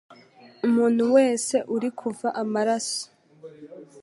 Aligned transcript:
Umuntu 0.67 1.03
wese 1.15 1.55
uri 1.75 1.89
kuva 1.99 2.27
amaraso 2.41 3.03